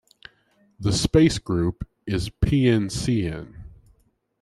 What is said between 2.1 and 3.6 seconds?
Pncn.